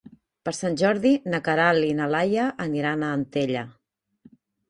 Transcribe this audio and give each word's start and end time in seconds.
Per 0.47 0.51
Sant 0.59 0.77
Jordi 0.81 1.11
na 1.33 1.39
Queralt 1.47 1.89
i 1.89 1.91
na 2.01 2.07
Laia 2.15 2.47
aniran 2.67 3.03
a 3.09 3.13
Antella. 3.21 3.67